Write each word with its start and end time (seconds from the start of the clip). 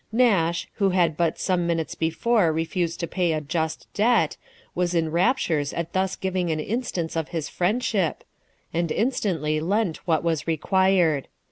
Nash, 0.11 0.67
who 0.77 0.89
had 0.89 1.15
but 1.15 1.37
some 1.37 1.67
minutes 1.67 1.93
before 1.93 2.51
refused 2.51 2.99
to 3.01 3.07
pay 3.07 3.33
a 3.33 3.39
just 3.39 3.87
debt, 3.93 4.35
was 4.73 4.95
in 4.95 5.11
raptures 5.11 5.73
at 5.73 5.93
thus 5.93 6.15
giving 6.15 6.49
an 6.49 6.59
instance 6.59 7.15
of 7.15 7.27
his 7.27 7.47
friend 7.49 7.83
ship, 7.83 8.23
and 8.73 8.91
instantly 8.91 9.59
lent 9.59 9.97
what 10.07 10.23
was 10.23 10.47
required. 10.47 11.27